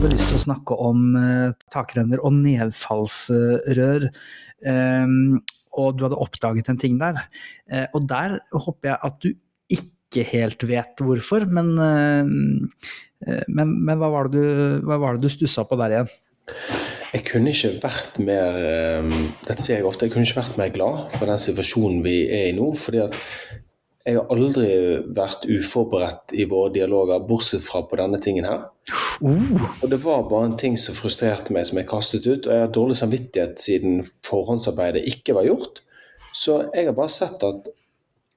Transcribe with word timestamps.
hadde 0.00 0.14
lyst 0.14 0.30
til 0.30 0.38
å 0.38 0.44
snakke 0.46 0.76
om 0.80 1.00
eh, 1.18 1.50
takrenner 1.68 2.22
og 2.24 2.32
nedfallsrør. 2.38 4.06
Eh, 4.72 5.10
og 5.76 5.98
du 5.98 6.04
hadde 6.06 6.20
oppdaget 6.24 6.70
en 6.72 6.80
ting 6.80 6.96
der. 7.02 7.18
Eh, 7.68 7.84
og 7.92 8.06
der 8.08 8.38
håper 8.54 8.94
jeg 8.94 8.96
at 9.10 9.18
du 9.20 9.28
ikke 9.76 10.24
helt 10.30 10.64
vet 10.70 11.04
hvorfor, 11.04 11.44
men, 11.52 11.74
eh, 11.84 12.32
men, 13.52 13.76
men 13.76 14.00
hva, 14.00 14.08
var 14.14 14.30
det 14.32 14.40
du, 14.40 14.86
hva 14.88 14.96
var 15.02 15.18
det 15.18 15.28
du 15.28 15.34
stussa 15.36 15.66
på 15.68 15.76
der 15.82 15.98
igjen? 15.98 16.14
Jeg 17.10 17.26
kunne 17.28 17.52
ikke 17.52 17.76
vært 17.82 18.20
mer 18.24 18.56
dette 19.44 19.60
sier 19.60 19.82
jeg 19.82 19.86
ofte, 19.90 20.06
jeg 20.06 20.14
kunne 20.14 20.24
ikke 20.24 20.40
vært 20.40 20.60
mer 20.62 20.72
glad 20.72 21.12
for 21.18 21.28
den 21.28 21.42
situasjonen 21.42 22.00
vi 22.06 22.22
er 22.24 22.48
i 22.54 22.56
nå. 22.56 22.72
fordi 22.78 23.04
at 23.04 23.20
jeg 24.06 24.16
har 24.16 24.30
aldri 24.32 24.68
vært 25.12 25.44
uforberedt 25.44 26.32
i 26.32 26.46
våre 26.48 26.72
dialoger, 26.72 27.20
bortsett 27.28 27.64
fra 27.64 27.82
på 27.84 27.98
denne 28.00 28.20
tingen 28.22 28.46
her. 28.48 28.62
Uh, 29.20 29.60
Og 29.82 29.90
det 29.92 30.00
var 30.04 30.24
bare 30.30 30.48
en 30.48 30.56
ting 30.60 30.78
som 30.80 30.96
frustrerte 30.96 31.52
meg, 31.52 31.68
som 31.68 31.78
jeg 31.80 31.88
kastet 31.90 32.26
ut. 32.26 32.46
Og 32.46 32.54
jeg 32.54 32.64
har 32.64 32.72
dårlig 32.72 32.96
samvittighet 32.96 33.60
siden 33.60 34.00
forhåndsarbeidet 34.26 35.04
ikke 35.12 35.36
var 35.36 35.50
gjort. 35.50 35.82
Så 36.32 36.62
jeg 36.72 36.88
har 36.88 36.96
bare 36.96 37.12
sett 37.12 37.44
at 37.44 37.68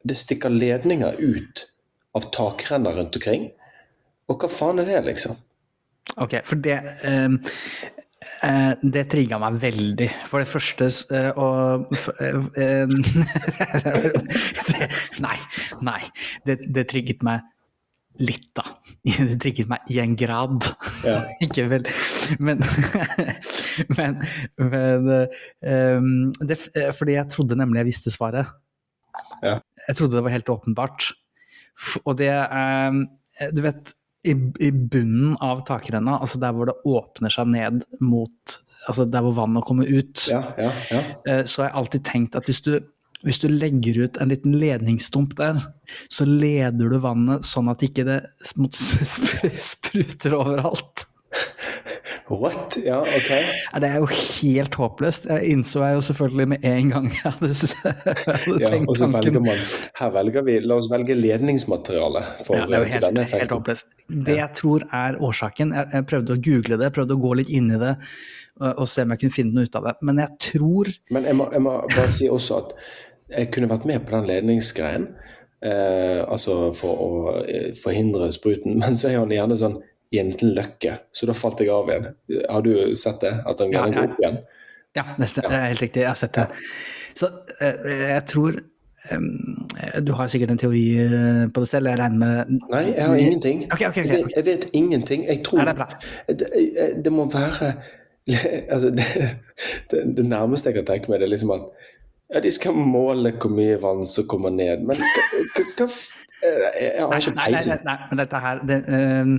det 0.03 0.20
stikker 0.20 0.52
ledninger 0.52 1.16
ut 1.22 1.66
av 2.17 2.27
takrenner 2.36 3.00
rundt 3.00 3.16
omkring. 3.17 3.48
Og 4.27 4.44
hva 4.44 4.52
faen 4.52 4.84
er 4.84 4.89
det, 4.89 5.02
liksom? 5.08 5.39
ok, 6.20 6.36
for 6.45 6.59
det 6.61 6.75
eh, 7.08 7.38
det 8.84 9.05
trigga 9.12 9.40
meg 9.41 9.58
veldig. 9.62 10.09
For 10.30 10.44
det 10.44 10.50
første 10.52 10.90
eh, 11.16 11.31
og 11.40 11.94
eh, 12.20 12.38
eh, 12.59 12.94
det, 14.70 14.89
Nei. 15.23 15.38
Nei. 15.86 16.00
Det, 16.45 16.59
det 16.73 16.88
trigget 16.92 17.23
meg 17.25 17.44
litt, 18.22 18.50
da. 18.58 18.66
Det 19.31 19.39
trigget 19.42 19.72
meg 19.72 19.89
i 19.92 20.00
en 20.03 20.16
grad. 20.20 20.70
Ja. 21.06 21.22
Ikke 21.45 21.66
vel 21.72 21.88
Men, 22.39 22.62
men, 23.97 24.20
men 24.59 25.09
eh, 25.16 26.12
det, 26.44 26.59
Fordi 26.97 27.17
jeg 27.17 27.31
trodde 27.34 27.58
nemlig 27.59 27.84
jeg 27.84 27.92
visste 27.92 28.14
svaret. 28.14 28.53
Ja. 29.44 29.59
Jeg 29.88 29.97
trodde 29.97 30.17
det 30.17 30.25
var 30.25 30.36
helt 30.36 30.53
åpenbart. 30.53 31.12
Og 32.06 32.17
det 32.22 32.31
eh, 32.31 33.50
Du 33.56 33.64
vet, 33.66 33.95
i, 34.23 34.33
i 34.63 34.69
bunnen 34.71 35.33
av 35.43 35.66
takrenna, 35.67 36.17
altså 36.23 36.39
der 36.39 36.53
hvor 36.55 36.69
det 36.69 36.77
åpner 36.88 37.33
seg 37.33 37.49
ned 37.53 37.83
mot 38.02 38.59
Altså 38.83 39.05
der 39.07 39.23
hvor 39.23 39.31
vannet 39.38 39.63
kommer 39.63 39.88
ut, 39.88 40.25
Ja, 40.27 40.41
ja, 40.59 40.71
ja. 40.91 40.97
eh, 41.31 41.45
så 41.47 41.61
har 41.61 41.69
jeg 41.69 41.77
alltid 41.79 42.02
tenkt 42.09 42.33
at 42.35 42.49
hvis 42.49 42.57
du, 42.66 42.73
hvis 43.23 43.38
du 43.39 43.45
legger 43.47 44.01
ut 44.03 44.17
en 44.19 44.27
liten 44.33 44.57
ledningsstump 44.59 45.38
der, 45.39 45.61
så 46.11 46.25
leder 46.27 46.91
du 46.91 46.97
vannet 46.99 47.47
sånn 47.47 47.71
at 47.71 47.79
ikke 47.88 48.03
det 48.09 48.17
sp- 48.44 48.67
sp- 48.75 49.55
spruter 49.71 50.35
overalt. 50.35 51.05
What? 52.31 52.77
Ja, 52.85 53.02
OK. 53.02 53.31
Ja, 53.73 53.79
Det 53.83 53.89
er 53.89 53.97
jo 53.99 54.07
helt 54.07 54.75
håpløst. 54.79 55.25
Jeg 55.27 55.49
innså 55.52 55.81
jeg 55.83 55.97
jo 55.97 56.03
selvfølgelig 56.07 56.47
med 56.53 56.67
en 56.69 56.91
gang 56.93 57.09
jeg 57.11 57.33
hadde, 57.33 57.49
hadde 57.83 58.59
Ja, 58.61 58.69
tenkt 58.71 58.93
tanken. 58.99 59.17
velger 59.17 59.43
man 59.43 59.63
Her 59.99 60.13
velger 60.16 60.45
vi 60.47 60.55
La 60.63 60.77
oss 60.79 60.88
velge 60.91 61.17
ledningsmateriale 61.19 62.23
for, 62.45 62.55
Ja, 62.55 62.66
det 62.69 62.77
er 62.77 62.85
jo 62.85 62.91
helt, 62.94 63.33
helt 63.33 63.55
håpløst. 63.57 63.91
Det 64.07 64.38
jeg 64.39 64.49
tror 64.61 64.88
er 64.94 65.19
årsaken 65.19 65.75
jeg, 65.75 65.91
jeg 65.97 66.07
prøvde 66.13 66.38
å 66.38 66.41
google 66.47 66.79
det, 66.79 66.94
prøvde 66.95 67.17
å 67.17 67.23
gå 67.27 67.33
litt 67.41 67.51
inn 67.51 67.71
i 67.75 67.81
det 67.81 67.94
og, 68.61 68.69
og 68.71 68.88
se 68.88 69.03
om 69.03 69.13
jeg 69.16 69.23
kunne 69.25 69.38
finne 69.41 69.57
noe 69.57 69.67
ut 69.67 69.75
av 69.79 69.89
det. 69.89 69.95
Men 70.07 70.23
jeg 70.23 70.39
tror 70.47 70.94
Men 71.11 71.27
jeg 71.27 71.39
må, 71.39 71.49
jeg 71.51 71.66
må 71.67 71.75
bare 71.91 72.16
si 72.16 72.29
også 72.31 72.59
at 72.63 72.75
jeg 73.33 73.51
kunne 73.51 73.71
vært 73.71 73.88
med 73.89 74.03
på 74.05 74.13
den 74.16 74.27
ledningsgreien. 74.29 75.07
Eh, 75.63 76.19
altså 76.28 76.73
for 76.75 77.00
å 77.00 77.12
eh, 77.47 77.72
forhindre 77.79 78.28
spruten. 78.35 78.78
Men 78.83 78.95
så 79.00 79.09
er 79.09 79.19
han 79.22 79.31
gjerne 79.33 79.57
sånn 79.59 79.79
i 80.13 80.19
en 80.22 80.29
løkke, 80.46 80.97
så 81.16 81.25
da 81.29 81.34
falt 81.38 81.62
jeg 81.63 81.72
av 81.74 81.90
igjen. 81.90 82.12
Har 82.50 82.62
du 82.66 82.74
sett 83.00 83.24
det? 83.24 83.31
At 83.50 83.63
han 83.63 83.72
Ja, 83.74 83.81
gjerne 83.81 83.96
ja. 83.96 84.01
går 84.03 84.12
opp 84.12 84.22
igjen? 84.22 84.38
Ja, 84.94 85.03
nesten, 85.18 85.47
er 85.50 85.66
helt 85.72 85.81
riktig. 85.81 86.03
Jeg 86.03 86.12
har 86.12 86.19
sett 86.19 86.38
det. 86.38 86.46
Så 87.18 87.29
eh, 87.62 88.06
jeg 88.13 88.24
tror 88.29 88.59
Du 90.06 90.13
har 90.16 90.29
sikkert 90.31 90.53
en 90.53 90.57
teori 90.62 90.84
eh, 91.01 91.41
på 91.51 91.59
det 91.59 91.68
selv, 91.68 91.90
jeg 91.91 92.00
regner 92.00 92.22
med 92.22 92.53
Nei, 92.72 92.84
jeg 92.94 93.03
har 93.03 93.16
ingenting. 93.19 93.66
Okay, 93.74 93.90
okay, 93.90 94.06
okay. 94.06 94.13
Jeg, 94.16 94.24
vet, 94.24 94.38
jeg 94.38 94.46
vet 94.46 94.69
ingenting. 94.74 95.25
Jeg 95.28 95.41
tror 95.44 95.59
Er 95.59 95.66
det 95.66 95.75
bra? 95.81 95.90
det, 96.30 96.47
det 97.06 97.12
må 97.12 97.25
være 97.34 97.74
altså 98.74 98.90
det, 98.95 99.03
det, 99.91 100.03
det 100.18 100.25
nærmeste 100.25 100.69
jeg 100.69 100.78
kan 100.78 100.85
tenke 100.94 101.12
meg, 101.12 101.19
det 101.19 101.25
er 101.28 101.34
liksom 101.34 101.51
at 101.51 101.66
ja, 102.31 102.41
de 102.41 102.51
skal 102.53 102.75
måle 102.78 103.34
hvor 103.38 103.51
mye 103.53 103.78
vann 103.81 104.03
som 104.09 104.28
kommer 104.29 104.53
ned. 104.53 104.85
Men 104.88 105.00
hva, 105.00 105.88
eh, 105.88 105.89
Jeg 106.44 107.07
har 107.07 107.19
ikke 107.19 107.35
Nei, 107.38 107.50
nei, 107.56 107.63
nei, 107.67 107.79
nei, 107.88 107.97
men 108.09 108.22
dette 108.22 108.41
her 108.45 108.63
det, 108.67 108.79
uh, 108.88 109.34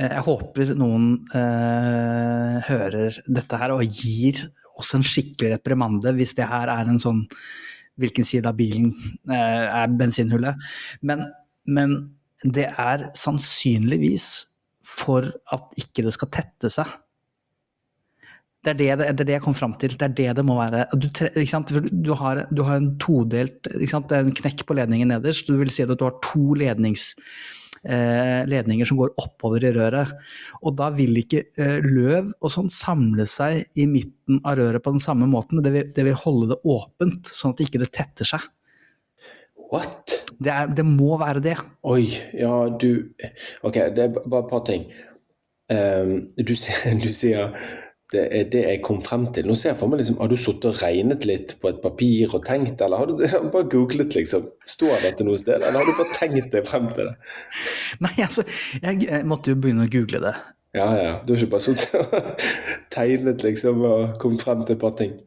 Jeg 0.00 0.26
håper 0.28 0.74
noen 0.78 1.08
uh, 1.34 2.58
hører 2.68 3.18
dette 3.26 3.62
her 3.62 3.74
og 3.74 3.82
gir 3.84 4.44
oss 4.78 4.94
en 4.94 5.06
skikkelig 5.06 5.56
reprimande 5.56 6.14
hvis 6.16 6.36
det 6.38 6.46
her 6.48 6.70
er 6.72 6.88
en 6.88 7.00
sånn 7.02 7.24
Hvilken 7.98 8.22
side 8.22 8.46
av 8.46 8.54
bilen 8.54 8.92
uh, 9.26 9.34
er 9.82 9.90
bensinhullet? 9.98 10.54
Men, 11.02 11.26
men 11.66 11.96
det 12.44 12.68
er 12.70 13.08
sannsynligvis 13.18 14.28
for 14.86 15.26
at 15.52 15.80
ikke 15.82 16.04
det 16.06 16.12
skal 16.14 16.30
tette 16.32 16.70
seg. 16.70 16.86
Det 18.64 18.72
er 18.72 18.78
det, 18.78 18.88
det, 18.98 19.10
det 19.14 19.22
er 19.22 19.28
det 19.28 19.34
jeg 19.36 19.44
kom 19.44 19.54
fram 19.54 19.74
til. 19.78 19.92
Det 19.94 20.06
er 20.08 20.14
det 20.18 20.32
det 20.40 20.44
må 20.46 20.56
være. 20.58 20.88
Du, 20.98 21.06
ikke? 21.38 21.60
Du, 21.92 22.10
har, 22.18 22.42
du 22.50 22.64
har 22.66 22.80
en 22.80 22.90
todelt 23.00 23.70
ikke? 23.70 24.02
Det 24.10 24.16
er 24.16 24.26
en 24.26 24.34
knekk 24.40 24.64
på 24.66 24.76
ledningen 24.78 25.12
nederst. 25.14 25.46
Du 25.46 25.60
vil 25.60 25.70
si 25.72 25.84
at 25.84 25.94
du 25.94 26.02
har 26.02 26.18
to 26.26 26.56
lednings, 26.58 27.12
eh, 27.86 28.42
ledninger 28.50 28.88
som 28.88 28.98
går 28.98 29.14
oppover 29.22 29.62
i 29.62 29.72
røret. 29.76 30.10
Og 30.58 30.74
da 30.80 30.90
vil 30.96 31.22
ikke 31.22 31.44
eh, 31.54 31.78
løv 31.86 32.34
og 32.34 32.54
sånn 32.56 32.70
samle 32.74 33.28
seg 33.30 33.62
i 33.78 33.86
midten 33.90 34.42
av 34.42 34.58
røret 34.58 34.82
på 34.82 34.96
den 34.96 35.06
samme 35.06 35.30
måten. 35.30 35.62
Det 35.62 35.74
vil, 35.76 35.90
det 35.94 36.08
vil 36.10 36.22
holde 36.26 36.52
det 36.56 36.60
åpent, 36.66 37.30
sånn 37.30 37.54
at 37.54 37.62
ikke 37.62 37.84
det 37.84 37.92
tetter 37.94 38.34
seg. 38.34 38.50
What? 39.70 40.18
Det, 40.34 40.50
er, 40.50 40.70
det 40.74 40.86
må 40.86 41.14
være 41.20 41.44
det. 41.44 41.58
Oi, 41.86 42.08
ja, 42.34 42.54
du 42.74 43.12
Ok, 43.66 43.76
det 43.94 44.06
er 44.08 44.16
bare 44.18 44.42
et 44.42 44.50
par 44.50 44.64
ting. 44.66 44.88
Um, 45.68 46.30
du 46.40 46.54
sier 46.56 47.52
det 48.12 48.22
er 48.32 48.46
det 48.48 48.62
jeg 48.64 48.80
kom 48.86 49.00
frem 49.04 49.26
til. 49.36 49.48
Nå 49.48 49.56
ser 49.58 49.74
jeg 49.74 49.78
for 49.82 49.92
meg 49.92 50.00
liksom, 50.00 50.16
Har 50.22 50.30
du 50.30 50.36
sittet 50.40 50.68
og 50.70 50.78
regnet 50.80 51.26
litt 51.28 51.56
på 51.60 51.68
et 51.68 51.80
papir 51.82 52.32
og 52.32 52.44
tenkt, 52.46 52.80
eller 52.84 53.02
har 53.02 53.10
du 53.10 53.20
bare 53.54 53.68
googlet, 53.68 54.16
liksom? 54.16 54.48
Står 54.64 55.02
dette 55.04 55.26
noe 55.28 55.36
sted, 55.40 55.60
eller 55.60 55.82
har 55.82 55.88
du 55.88 55.98
bare 55.98 56.16
tenkt 56.16 56.52
deg 56.54 56.68
frem 56.68 56.88
til 56.96 57.10
det? 57.10 57.16
Nei, 58.04 58.14
altså, 58.24 58.46
jeg, 58.80 59.04
jeg 59.04 59.28
måtte 59.28 59.52
jo 59.52 59.60
begynne 59.60 59.88
å 59.88 59.92
google 59.92 60.22
det. 60.24 60.34
Ja, 60.76 60.88
ja. 60.96 61.12
Du 61.24 61.32
har 61.32 61.40
ikke 61.42 61.54
bare 61.56 61.64
sittet 61.64 61.94
og 62.00 62.44
tegnet, 62.96 63.44
liksom, 63.44 63.84
og 63.84 64.18
kommet 64.22 64.44
frem 64.44 64.64
til 64.64 64.78
et 64.78 64.82
par 64.82 64.96
ting? 65.00 65.18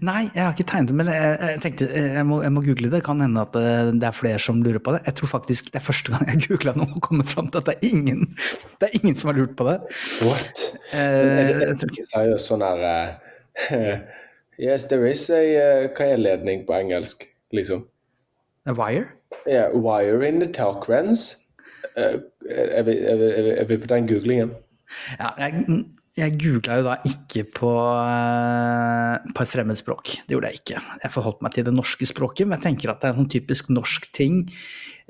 Nei, 0.00 0.30
jeg 0.32 0.40
har 0.46 0.54
ikke 0.54 0.64
tegnet 0.70 0.88
det, 0.88 0.94
men 0.96 1.08
jeg, 1.12 1.32
jeg 1.44 1.60
tenkte 1.60 1.86
eh, 1.92 2.06
jeg 2.16 2.24
må, 2.24 2.38
jeg 2.42 2.52
må 2.54 2.62
google 2.64 2.88
det. 2.92 3.02
Kan 3.04 3.20
hende 3.20 3.42
at 3.44 3.56
eh, 3.60 3.90
det 3.92 4.06
er 4.08 4.16
flere 4.16 4.38
som 4.40 4.62
lurer 4.64 4.80
på 4.80 4.94
det. 4.96 5.02
Jeg 5.10 5.18
tror 5.18 5.30
faktisk 5.34 5.68
det 5.74 5.80
er 5.80 5.84
første 5.84 6.14
gang 6.14 6.30
jeg 6.30 6.40
googla 6.48 6.72
noe 6.78 6.88
og 6.96 7.02
kommer 7.04 7.26
fram 7.28 7.50
til 7.52 7.60
at 7.60 7.68
det 7.68 7.74
er 7.76 7.88
ingen, 7.90 8.22
det 8.80 8.88
er 8.88 8.96
ingen 9.02 9.18
som 9.20 9.28
har 9.32 9.36
lurt 9.42 9.52
på 9.58 9.66
det. 9.68 9.76
What? 10.24 10.64
Eh, 10.92 11.00
Er 11.02 11.52
det 11.74 11.90
ikke- 11.90 12.06
seriøst 12.14 12.48
sånn 12.52 12.64
her 12.64 12.84
uh, 12.88 13.94
Yes, 14.64 14.84
there 14.88 15.04
is 15.10 15.26
a 15.34 15.40
uh, 15.42 15.88
Hva 15.98 16.06
er 16.14 16.20
ledning 16.22 16.64
på 16.68 16.76
engelsk, 16.78 17.26
liksom? 17.52 17.84
A 18.64 18.72
wire? 18.72 19.08
Yeah, 19.50 19.68
wire 19.74 20.22
in 20.24 20.38
the 20.40 20.48
talk 20.48 20.88
rens. 20.88 21.42
Uh, 21.98 22.22
er, 22.48 22.70
er, 22.80 22.82
vi, 22.86 22.94
er, 23.04 23.18
vi, 23.20 23.50
er 23.58 23.68
vi 23.68 23.76
på 23.82 23.90
den 23.90 24.08
googlingen? 24.08 24.54
Ja, 25.18 25.34
jeg, 25.42 25.66
jeg 26.14 26.36
googla 26.38 26.78
jo 26.78 26.84
da 26.86 26.94
ikke 27.08 27.42
på, 27.56 27.70
eh, 27.98 29.32
på 29.34 29.42
et 29.42 29.50
fremmedspråk. 29.50 30.12
Det 30.28 30.36
gjorde 30.36 30.50
jeg 30.52 30.60
ikke. 30.60 30.82
Jeg 31.02 31.10
forholdt 31.10 31.42
meg 31.42 31.54
til 31.56 31.66
det 31.66 31.74
norske 31.74 32.06
språket, 32.06 32.46
men 32.46 32.58
jeg 32.58 32.68
tenker 32.68 32.92
at 32.92 33.00
det 33.02 33.08
er 33.08 33.14
en 33.14 33.24
sånn 33.24 33.32
typisk 33.34 33.70
norsk 33.74 34.06
ting. 34.14 34.44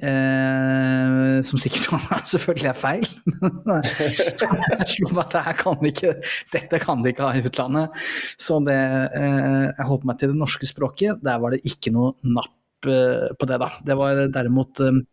Eh, 0.01 1.43
som 1.47 1.61
sikkert 1.61 1.93
selvfølgelig 2.33 2.71
er 2.73 2.79
feil. 2.79 3.05
Jeg 3.05 4.89
slo 4.91 5.13
meg 5.13 5.23
at 5.27 5.37
dette 5.37 5.55
kan 5.61 5.87
ikke, 5.93 6.15
dette 6.57 6.81
kan 6.83 7.05
de 7.05 7.13
ikke 7.13 7.29
ha 7.29 7.37
i 7.37 7.45
utlandet. 7.45 8.05
Så 8.41 8.59
det, 8.65 8.81
eh, 9.15 9.69
jeg 9.69 9.89
holdt 9.91 10.09
meg 10.09 10.19
til 10.19 10.33
det 10.33 10.41
norske 10.41 10.67
språket. 10.67 11.21
Der 11.23 11.39
var 11.43 11.53
det 11.53 11.63
ikke 11.69 11.93
noe 11.95 12.17
napp 12.25 12.89
eh, 12.89 13.29
på 13.37 13.51
det, 13.51 13.61
da. 13.61 13.71
Det 13.85 13.99
var 14.01 14.25
derimot 14.33 14.81
eh, 14.81 15.05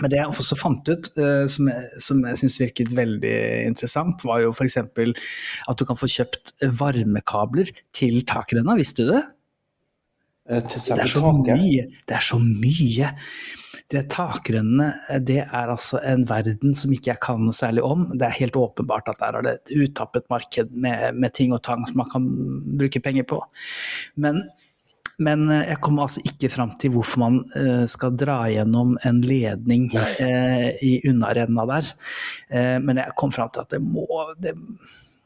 men 0.00 0.12
det 0.12 0.20
jeg 0.20 0.32
også 0.32 0.58
fant 0.58 0.88
ut, 0.88 1.10
eh, 1.20 1.44
som 1.52 1.68
jeg, 1.70 2.02
som 2.02 2.22
jeg 2.26 2.40
syns 2.40 2.58
virket 2.62 2.94
veldig 2.96 3.36
interessant, 3.68 4.24
var 4.26 4.42
jo 4.44 4.54
f.eks. 4.54 4.78
at 4.80 5.80
du 5.80 5.86
kan 5.88 5.98
få 5.98 6.08
kjøpt 6.10 6.54
varmekabler 6.80 7.72
til 7.96 8.20
takrenna, 8.28 8.78
visste 8.80 9.06
du 9.06 9.14
det? 9.14 9.24
Eh, 10.50 10.62
Til 10.66 10.80
Det 10.80 11.04
er 11.04 11.12
så 11.12 11.32
mye! 11.32 11.88
Det 12.08 12.16
er 12.16 12.24
så 12.24 12.40
mye! 12.42 13.10
Det 13.90 14.04
Takrennene 14.12 14.92
det 15.26 15.40
er 15.42 15.70
altså 15.72 15.98
en 16.06 16.22
verden 16.28 16.76
som 16.78 16.92
ikke 16.94 17.10
jeg 17.10 17.22
kan 17.24 17.40
noe 17.42 17.54
særlig 17.54 17.82
om. 17.82 18.04
Det 18.14 18.22
er 18.22 18.36
helt 18.38 18.58
åpenbart 18.58 19.10
at 19.10 19.18
der 19.18 19.38
er 19.38 19.46
det 19.46 19.54
et 19.56 19.72
uttappet 19.82 20.28
marked 20.30 20.70
med, 20.70 21.16
med 21.18 21.34
ting 21.34 21.50
og 21.56 21.62
tang 21.66 21.82
som 21.88 21.98
man 21.98 22.10
kan 22.12 22.28
bruke 22.78 23.02
penger 23.02 23.26
på. 23.26 23.40
Men 24.14 24.44
Men 25.20 25.44
eh, 25.50 25.66
jeg 25.68 25.80
kom 25.84 26.00
altså 26.00 26.22
ikke 26.26 26.50
fram 26.52 26.72
til 26.80 26.94
hvorfor 26.94 27.22
man 27.22 27.40
eh, 27.58 27.84
skal 27.90 28.16
dra 28.18 28.40
gjennom 28.50 28.96
en 29.06 29.20
ledning 29.24 29.90
eh, 29.96 30.70
i 30.86 30.94
unnarenna 31.10 31.66
der. 31.74 31.92
Eh, 32.48 32.76
men 32.82 33.02
jeg 33.02 33.16
kom 33.20 33.34
fram 33.34 33.52
til 33.52 33.64
at 33.64 33.74
det 33.74 33.82
må 33.84 34.06
det, 34.40 34.54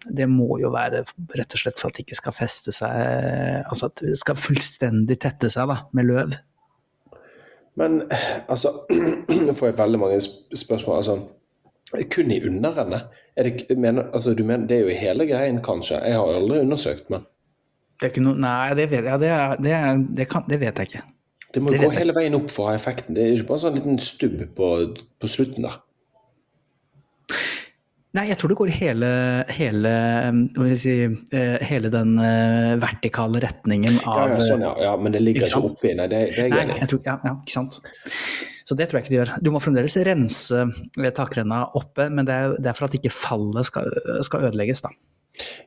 det 0.04 0.26
må 0.28 0.58
jo 0.60 0.72
være 0.74 1.04
rett 1.38 1.54
og 1.56 1.62
slett 1.62 1.80
for 1.80 1.88
at 1.88 1.98
det 1.98 2.04
ikke 2.04 2.18
skal 2.18 2.34
feste 2.36 2.74
seg 2.76 3.62
Altså 3.64 3.88
at 3.88 4.02
det 4.02 4.18
skal 4.20 4.36
fullstendig 4.36 5.16
tette 5.22 5.48
seg 5.52 5.70
da, 5.70 5.78
med 5.96 6.10
løv. 6.10 6.34
Men 7.80 8.02
altså 8.50 8.74
Nå 9.46 9.54
får 9.56 9.70
jeg 9.70 9.78
veldig 9.78 10.02
mange 10.02 10.20
spørsmål. 10.24 10.96
altså 11.00 12.04
kun 12.10 12.30
i 12.32 12.40
underrennet? 12.46 13.06
Det, 13.36 13.78
mener, 13.78 14.10
altså, 14.12 14.34
mener, 14.38 14.66
det 14.66 14.76
er 14.76 14.80
jo 14.80 14.92
i 14.92 14.98
hele 14.98 15.26
greien, 15.26 15.60
kanskje? 15.62 15.98
Jeg 16.02 16.18
har 16.18 16.36
aldri 16.38 16.60
undersøkt, 16.62 17.10
men 17.10 17.24
Det 17.94 18.08
er 18.08 18.12
ikke 18.12 18.24
noe 18.24 18.38
Nei, 18.42 18.74
det 18.78 18.88
vet, 18.90 19.06
ja, 19.06 19.18
det, 19.20 19.30
er, 19.30 19.58
det, 19.62 19.74
er, 19.74 20.00
det, 20.20 20.28
kan, 20.30 20.46
det 20.50 20.60
vet 20.62 20.80
jeg 20.82 20.90
ikke. 20.90 21.02
Det 21.54 21.62
må 21.62 21.74
gå 21.78 21.90
hele 21.94 22.14
veien 22.16 22.34
opp 22.34 22.50
for 22.50 22.66
å 22.66 22.72
ha 22.72 22.78
effekten. 22.78 23.14
Det 23.14 23.22
er 23.22 23.36
ikke 23.36 23.52
bare 23.52 23.62
sånn 23.62 23.76
liten 23.78 24.00
stubb 24.02 24.40
på, 24.56 24.70
på 25.22 25.30
slutten 25.30 25.68
da. 25.68 25.76
Nei, 28.14 28.28
jeg 28.28 28.38
tror 28.38 28.52
det 28.52 28.56
går 28.60 28.70
hele, 28.76 29.08
hele, 29.56 29.92
si, 30.78 30.92
eh, 31.34 31.54
hele 31.66 31.90
den 31.90 32.12
uh, 32.20 32.74
vertikale 32.78 33.40
retningen 33.42 33.98
av 34.06 34.20
Ja, 34.20 34.36
ja, 34.36 34.44
sånn, 34.46 34.62
ja. 34.62 34.70
ja 34.86 34.92
men 34.94 35.16
det 35.16 35.22
ligger 35.24 35.42
ikke, 35.42 35.50
ikke 35.50 35.70
oppi. 35.72 35.94
Nei, 35.98 36.06
det, 36.12 36.20
det 36.36 36.44
er 36.44 36.52
jeg 36.52 36.68
enig 36.68 36.76
i. 36.78 37.00
Ja, 37.08 37.16
ja, 37.26 37.32
ikke 37.40 37.54
sant. 37.56 37.80
Så 38.64 38.76
det 38.78 38.86
tror 38.88 39.00
jeg 39.00 39.04
ikke 39.04 39.14
du 39.14 39.18
gjør. 39.18 39.32
Du 39.42 39.50
må 39.52 39.60
fremdeles 39.60 39.98
rense 40.06 40.62
takrenna 41.16 41.64
oppe, 41.74 42.06
men 42.06 42.28
det 42.28 42.38
er, 42.38 42.54
det 42.62 42.70
er 42.70 42.78
for 42.78 42.86
at 42.86 42.94
ikke 42.96 43.12
fallet 43.12 43.66
skal, 43.68 43.90
skal 44.24 44.46
ødelegges, 44.48 44.84
da. 44.86 44.94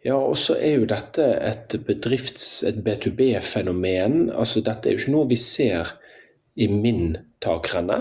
Ja, 0.05 0.15
og 0.15 0.37
så 0.39 0.55
er 0.63 0.77
jo 0.77 0.87
dette 0.89 1.25
et 1.43 1.75
bedrifts-, 1.87 2.63
et 2.67 2.79
B2B-fenomen. 2.85 4.29
Altså 4.31 4.63
dette 4.63 4.87
er 4.87 4.95
jo 4.95 5.03
ikke 5.03 5.15
noe 5.17 5.29
vi 5.31 5.39
ser 5.41 5.91
i 6.57 6.69
min 6.71 7.17
takrenne. 7.43 7.99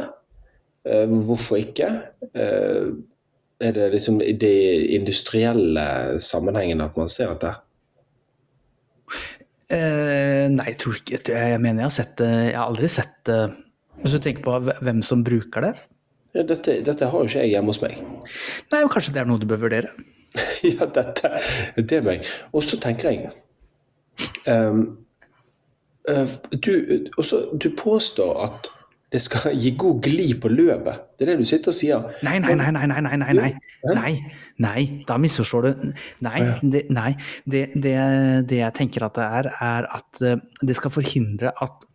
Uh, 0.87 1.11
hvorfor 1.27 1.59
ikke? 1.59 1.91
Uh, 2.31 2.95
er 3.61 3.73
det 3.73 3.91
liksom 3.97 4.21
i 4.23 4.35
de 4.37 4.55
industrielle 4.95 6.21
sammenhengene 6.23 6.87
at 6.87 6.97
man 7.01 7.11
ser 7.11 7.33
dette? 7.35 7.55
Eh, 9.67 10.47
nei, 10.53 10.67
jeg 10.71 10.79
tror 10.79 10.99
ikke 11.01 11.19
Jeg 11.35 11.59
mener 11.59 11.83
jeg 11.83 11.89
har 11.89 11.95
sett 11.95 12.13
det 12.21 12.27
Jeg 12.31 12.55
har 12.55 12.69
aldri 12.69 12.87
sett 12.91 13.17
det 13.27 13.39
Hvis 13.99 14.13
du 14.15 14.21
tenker 14.23 14.45
på 14.45 14.59
hvem 14.63 15.01
som 15.03 15.25
bruker 15.27 15.65
det? 15.65 15.73
Ja, 16.37 16.45
dette, 16.47 16.77
dette, 16.87 17.09
har 17.11 17.25
jo 17.25 17.27
ikke 17.27 17.43
jeg 17.43 17.55
hjemme 17.55 17.73
hos 17.73 17.81
meg. 17.83 17.97
Nei, 17.97 18.83
men 18.83 18.93
Kanskje 18.93 19.15
det 19.17 19.23
er 19.23 19.27
noe 19.31 19.41
du 19.41 19.47
bør 19.49 19.65
vurdere? 19.65 19.91
ja, 20.75 20.89
dette 20.99 21.33
det 21.77 22.01
er 22.01 22.07
meg. 22.07 22.31
Og 22.53 22.65
så 22.67 22.79
tenker 22.83 23.13
jeg 23.13 23.31
um, 24.51 24.87
du, 26.63 26.73
også, 27.19 27.43
du 27.59 27.71
påstår 27.77 28.43
at 28.47 28.71
det 29.13 29.21
skal 29.23 29.55
gi 29.55 29.71
god 29.79 30.01
glid 30.03 30.41
på 30.43 30.51
løpet. 30.51 31.03
Det 31.17 31.25
er 31.25 31.33
det 31.33 31.39
du 31.41 31.49
sitter 31.49 31.73
og 31.73 31.79
sier. 31.79 32.07
Nei, 32.27 32.37
nei, 32.43 32.57
nei. 32.59 32.71
nei, 32.75 32.87
nei, 32.91 33.01
nei, 33.07 33.17
nei, 33.23 33.35
nei. 33.39 33.51
nei, 33.95 34.13
nei 34.63 34.83
da 35.09 35.19
misforstår 35.23 35.69
du. 35.69 35.85
Nei, 36.27 36.41
det, 36.63 36.83
nei. 36.93 37.13
Det, 37.47 37.69
det, 37.75 37.95
det, 38.51 38.59
jeg 38.59 38.75
tenker 38.77 39.07
at 39.07 39.15
det 39.19 39.29
er, 39.39 39.51
er 39.63 39.89
at 40.01 40.25
eh, 40.27 40.43
det 40.61 40.77
skal 40.79 40.95
forhindre 40.95 41.55
at 41.55 41.87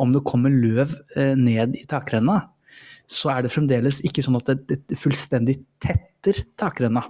om 0.00 0.12
det 0.12 0.24
kommer 0.28 0.52
løv 0.52 0.92
eh, 1.16 1.32
ned 1.36 1.78
i 1.80 1.86
takrenna, 1.88 2.42
så 3.08 3.34
er 3.34 3.44
det 3.44 3.52
fremdeles 3.52 4.02
ikke 4.04 4.24
sånn 4.24 4.38
at 4.38 4.52
det 4.68 5.00
fullstendig 5.00 5.58
tetter 5.82 6.44
takrenna. 6.60 7.06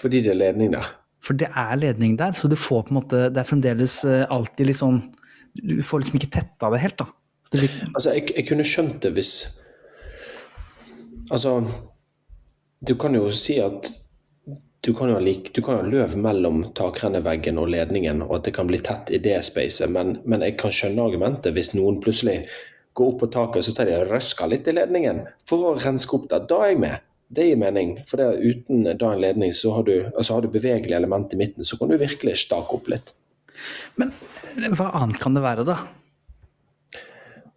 Fordi 0.00 0.22
det 0.24 0.32
er 0.34 0.40
ledning 0.40 0.74
der? 0.74 0.88
For 1.24 1.36
det 1.40 1.48
er 1.56 1.76
ledning 1.80 2.18
der, 2.20 2.34
så 2.36 2.48
du 2.50 2.56
får 2.58 2.86
på 2.86 2.92
en 2.94 3.00
måte 3.00 3.26
Det 3.32 3.40
er 3.40 3.48
fremdeles 3.48 3.98
eh, 4.08 4.24
alltid 4.28 4.68
litt 4.68 4.80
sånn 4.80 4.98
Du 5.56 5.78
får 5.86 6.02
liksom 6.02 6.18
ikke 6.20 6.32
tetta 6.36 6.70
det 6.74 6.82
helt, 6.82 6.98
da. 7.00 7.06
Altså, 7.54 8.14
jeg, 8.16 8.32
jeg, 8.34 8.46
kunne 8.48 8.66
skjønt 8.66 8.98
det 9.04 9.14
hvis 9.14 9.34
Altså, 11.32 11.54
du 12.84 12.96
kan 13.00 13.14
jo 13.16 13.30
si 13.32 13.56
at 13.62 13.88
du 14.84 14.90
kan 14.92 15.08
jo 15.08 15.14
ha, 15.16 15.22
like, 15.24 15.62
løv 15.88 16.16
mellom 16.20 16.58
takrenneveggen 16.76 17.56
og 17.56 17.70
ledningen, 17.72 18.20
og 18.26 18.34
at 18.36 18.50
det 18.50 18.52
kan 18.58 18.68
bli 18.68 18.82
tett 18.84 19.08
i 19.16 19.20
det 19.24 19.38
spacet, 19.46 19.88
men, 19.88 20.18
men, 20.28 20.44
jeg 20.44 20.58
kan 20.60 20.74
skjønne 20.74 21.06
argumentet 21.06 21.56
hvis 21.56 21.72
noen 21.72 22.02
plutselig 22.04 22.42
går 22.92 23.14
opp 23.14 23.22
på 23.22 23.30
taket 23.32 23.64
så 23.64 23.72
tar 23.74 23.88
de 23.88 23.96
og 23.96 24.12
røsker 24.12 24.50
litt 24.52 24.68
i 24.68 24.76
ledningen 24.76 25.22
for 25.48 25.70
å 25.70 25.72
renske 25.80 26.18
opp 26.18 26.28
der. 26.30 26.44
Da 26.50 26.60
er 26.66 26.74
jeg 26.74 26.82
med. 26.84 27.06
Det 27.34 27.48
gir 27.48 27.58
mening. 27.60 27.96
For 28.08 28.20
det, 28.20 28.30
uten 28.40 28.86
da 28.86 29.10
en 29.12 29.22
ledning 29.22 29.54
så 29.56 29.74
har 29.76 29.86
du, 29.88 29.94
altså 30.12 30.36
har 30.36 30.44
du 30.44 30.52
bevegelig 30.54 30.96
element 30.96 31.34
i 31.34 31.40
midten, 31.40 31.66
så 31.66 31.78
kan 31.80 31.90
du 31.90 31.98
virkelig 32.00 32.36
stake 32.44 32.78
opp 32.78 32.90
litt. 32.92 33.14
Men 33.98 34.12
hva 34.74 34.90
annet 35.00 35.20
kan 35.22 35.36
det 35.36 35.44
være, 35.44 35.66
da? 35.66 35.78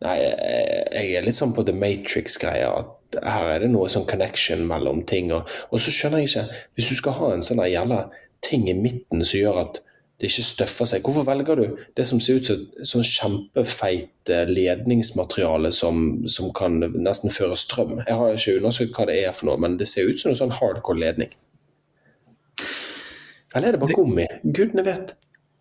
Nei, 0.05 0.17
jeg 0.21 1.17
er 1.17 1.25
litt 1.25 1.37
sånn 1.37 1.55
på 1.57 1.65
The 1.65 1.73
Matrix-greia. 1.73 2.69
At 2.69 3.19
her 3.23 3.49
er 3.55 3.65
det 3.65 3.71
noe 3.73 3.89
sånn 3.89 4.05
connection 4.09 4.65
mellom 4.69 5.03
ting. 5.09 5.31
Og, 5.33 5.49
og 5.71 5.81
så 5.81 5.93
skjønner 5.93 6.21
jeg 6.21 6.31
ikke 6.31 6.61
Hvis 6.77 6.91
du 6.91 6.99
skal 6.99 7.17
ha 7.17 7.33
en 7.33 7.45
sånn 7.45 7.63
jævla 7.65 8.03
ting 8.45 8.67
i 8.69 8.77
midten 8.77 9.23
som 9.25 9.39
gjør 9.39 9.61
at 9.63 9.81
det 10.17 10.31
ikke 10.31 10.45
støffer 10.47 10.89
seg, 10.89 11.03
hvorfor 11.05 11.25
velger 11.27 11.59
du 11.59 11.81
det 11.97 12.05
som 12.09 12.19
ser 12.23 12.39
ut 12.39 12.47
som 12.47 12.61
sånn 12.89 13.05
kjempefeit 13.05 14.31
eh, 14.33 14.49
ledningsmateriale 14.49 15.69
som, 15.75 16.23
som, 16.25 16.49
kan 16.57 16.79
nesten 16.95 17.33
føre 17.33 17.57
strøm? 17.59 17.99
Jeg 18.01 18.17
har 18.17 18.33
ikke 18.33 18.55
undersøkt 18.57 18.97
hva 18.97 19.05
det 19.09 19.19
er 19.21 19.35
for 19.37 19.51
noe, 19.51 19.61
men 19.61 19.77
det 19.77 19.89
ser 19.91 20.09
ut 20.09 20.17
som 20.21 20.33
en 20.33 20.39
sånn 20.39 20.55
hardcore 20.57 21.03
ledning. 21.03 21.35
Eller 23.53 23.69
er 23.69 23.77
det 23.77 23.81
bare 23.83 23.97
gummi? 23.97 24.25
Gudene 24.43 24.85
vet. 24.87 25.13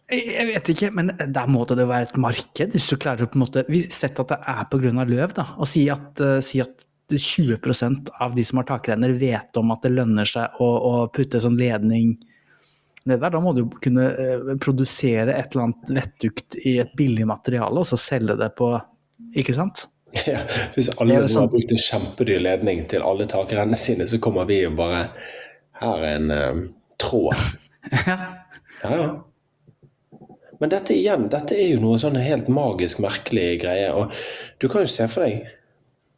Jeg 0.06 0.46
vet 0.48 0.68
ikke, 0.70 0.90
men 0.94 1.10
der 1.18 1.48
må 1.50 1.64
det 1.68 1.88
være 1.88 2.08
et 2.08 2.18
marked. 2.20 2.72
Hvis 2.72 2.86
du 2.88 2.96
klarer 3.00 3.26
på 3.26 3.36
en 3.36 3.42
måte 3.42 3.64
Vi 3.68 3.82
setter 3.90 4.22
at 4.22 4.34
det 4.34 4.38
er 4.52 4.68
pga. 4.70 5.04
løv, 5.04 5.34
da. 5.34 5.46
Og 5.58 5.68
si 5.68 5.88
at, 5.90 6.12
uh, 6.22 6.38
si 6.40 6.60
at 6.62 6.86
20% 7.10 8.08
av 8.20 8.34
de 8.34 8.44
som 8.44 8.60
har 8.62 8.66
takrenner, 8.70 9.12
vet 9.12 9.56
om 9.56 9.70
at 9.74 9.82
det 9.82 9.92
lønner 9.94 10.26
seg 10.26 10.56
å, 10.62 10.66
å 10.66 10.92
putte 11.12 11.42
sånn 11.42 11.58
ledning 11.58 12.16
ned 13.10 13.22
der. 13.22 13.34
Da 13.34 13.42
må 13.42 13.52
du 13.56 13.64
kunne 13.82 14.06
uh, 14.14 14.54
produsere 14.62 15.34
et 15.34 15.52
eller 15.54 15.68
annet 15.68 15.92
vettugt 15.98 16.58
i 16.64 16.78
et 16.82 16.94
billig 16.98 17.26
materiale, 17.28 17.74
og 17.74 17.88
så 17.88 17.98
selge 18.00 18.38
det 18.38 18.52
på 18.58 18.72
Ikke 19.36 19.54
sant? 19.56 19.86
Ja, 20.26 20.42
hvis 20.76 20.88
alle 21.00 21.20
nå 21.20 21.28
sånn... 21.28 21.46
har 21.46 21.52
brukt 21.52 21.72
en 21.74 21.82
kjempedyr 21.82 22.42
ledning 22.44 22.84
til 22.90 23.04
alle 23.04 23.26
takrennene 23.28 23.78
sine, 23.80 24.06
så 24.08 24.20
kommer 24.22 24.46
vi 24.48 24.62
og 24.68 24.76
bare 24.78 25.08
Her 25.80 26.04
er 26.04 26.18
en 26.20 26.34
uh, 26.34 26.66
tråd. 27.02 27.48
ja. 28.06 28.18
ja, 28.82 28.92
ja. 28.92 29.08
Men 30.60 30.72
dette 30.72 30.94
igjen, 30.96 31.26
dette 31.32 31.56
er 31.56 31.74
jo 31.74 31.82
noe 31.82 31.98
sånn 32.00 32.16
helt 32.20 32.48
magisk 32.48 33.00
merkelig 33.04 33.58
greie. 33.60 33.90
Og 33.92 34.14
du 34.62 34.70
kan 34.72 34.86
jo 34.86 34.92
se 34.92 35.04
for 35.12 35.26
deg 35.26 35.42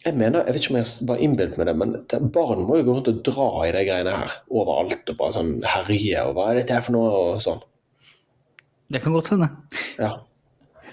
Jeg 0.05 0.15
mener, 0.15 0.45
jeg 0.47 0.55
vet 0.55 0.63
ikke 0.63 0.75
om 0.75 0.79
jeg 0.79 1.07
bare 1.09 1.23
innbilt 1.27 1.57
meg 1.59 1.67
det, 1.67 1.75
men 1.81 1.95
det, 1.99 2.21
barn 2.35 2.63
må 2.69 2.77
jo 2.79 2.85
gå 2.87 2.95
rundt 2.95 3.11
og 3.11 3.23
dra 3.27 3.49
i 3.67 3.73
de 3.75 3.81
greiene 3.89 4.13
her 4.15 4.37
overalt 4.47 5.11
og 5.11 5.19
bare 5.19 5.35
sånn 5.35 5.51
herje 5.67 6.23
og 6.29 6.37
hva 6.37 6.45
er 6.53 6.61
dette 6.61 6.77
her 6.77 6.85
for 6.87 6.95
noe 6.95 7.09
og 7.17 7.41
sånn. 7.43 7.65
Det 8.95 9.03
kan 9.05 9.17
godt 9.17 9.33
hende. 9.35 9.49
Ja. 9.99 10.13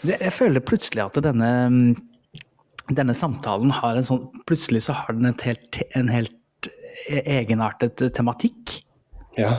jeg 0.10 0.34
føler 0.34 0.66
plutselig 0.66 1.06
at 1.06 1.20
denne, 1.24 1.52
denne 2.90 3.16
samtalen 3.16 3.72
har 3.78 3.96
en 3.96 4.08
sånn 4.08 4.26
Plutselig 4.50 4.84
så 4.88 4.98
har 4.98 5.16
den 5.16 5.38
helt, 5.46 5.80
en 5.96 6.10
helt 6.12 6.70
egenartet 7.10 8.02
tematikk. 8.18 8.80
Ja. 9.38 9.54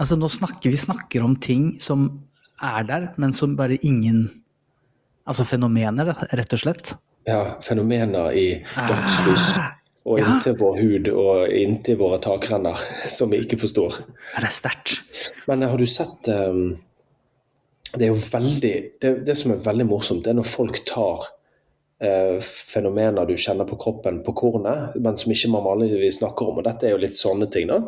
Altså, 0.00 0.18
nå 0.18 0.28
snakker 0.32 0.72
vi 0.72 0.82
snakker 0.82 1.24
om 1.24 1.38
ting 1.38 1.76
som 1.82 2.08
er 2.62 2.86
der, 2.88 3.08
men 3.22 3.34
som 3.36 3.56
bare 3.58 3.78
ingen 3.86 4.26
Altså 5.22 5.44
fenomener, 5.46 6.08
rett 6.34 6.54
og 6.56 6.58
slett. 6.58 6.96
Ja, 7.24 7.58
fenomener 7.62 8.32
i 8.32 8.46
dagslys. 8.74 9.52
Ah, 9.54 9.74
og 10.02 10.18
ja. 10.18 10.26
inntil 10.26 10.56
vår 10.58 10.78
hud 10.80 11.10
og 11.12 11.52
inntil 11.54 11.98
våre 12.00 12.18
takrenner, 12.22 12.80
som 13.16 13.30
vi 13.30 13.42
ikke 13.44 13.60
forstår. 13.62 14.00
Ja, 14.32 14.42
det 14.42 14.48
er 14.48 14.56
sterkt. 14.56 14.96
Men 15.46 15.62
har 15.62 15.78
du 15.78 15.86
sett 15.86 16.26
um, 16.28 16.80
Det 17.92 18.06
er 18.06 18.10
jo 18.10 18.18
veldig 18.18 18.74
det, 19.02 19.14
det, 19.26 19.36
som 19.38 19.54
er 19.54 19.62
veldig 19.62 19.86
morsomt, 19.86 20.24
det 20.24 20.32
er 20.32 20.40
når 20.40 20.50
folk 20.50 20.80
tar 20.88 21.28
uh, 21.28 22.38
fenomener 22.42 23.28
du 23.28 23.36
kjenner 23.36 23.68
på 23.68 23.78
kroppen 23.78 24.22
på 24.26 24.34
kornet, 24.42 24.98
men 24.98 25.18
som 25.20 25.34
ikke 25.34 25.52
man 25.52 25.66
vanligvis 25.68 26.22
snakker 26.22 26.50
om. 26.50 26.58
Og 26.58 26.66
dette 26.66 26.88
er 26.88 26.96
jo 26.96 27.02
litt 27.04 27.18
sånne 27.18 27.50
ting, 27.52 27.70
da. 27.70 27.82